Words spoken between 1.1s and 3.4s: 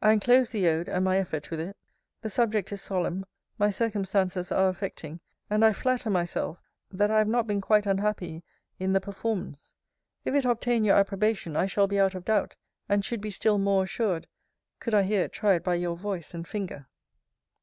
effort with it. The subject is solemn;